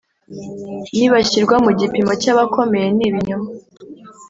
Nibashyirwa 0.97 1.55
mu 1.65 1.71
gipimo 1.79 2.13
cy’abakomeye 2.21 2.87
ni 2.95 3.03
ibinyoma 3.07 3.49